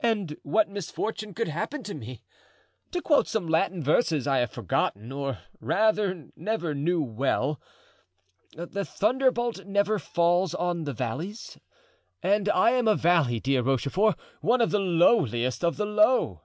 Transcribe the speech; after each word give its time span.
"And 0.00 0.36
what 0.42 0.68
misfortune 0.68 1.32
could 1.32 1.48
happen 1.48 1.82
to 1.84 1.94
me? 1.94 2.22
To 2.90 3.00
quote 3.00 3.26
some 3.26 3.46
Latin 3.48 3.82
verses 3.82 4.26
I 4.26 4.36
have 4.40 4.50
forgotten, 4.50 5.10
or 5.10 5.38
rather, 5.58 6.28
never 6.36 6.74
knew 6.74 7.00
well, 7.02 7.62
'the 8.54 8.84
thunderbolt 8.84 9.64
never 9.64 9.98
falls 9.98 10.54
on 10.54 10.84
the 10.84 10.92
valleys,' 10.92 11.56
and 12.22 12.50
I 12.50 12.72
am 12.72 12.86
a 12.86 12.94
valley, 12.94 13.40
dear 13.40 13.62
Rochefort,—one 13.62 14.60
of 14.60 14.70
the 14.70 14.80
lowliest 14.80 15.64
of 15.64 15.78
the 15.78 15.86
low." 15.86 16.42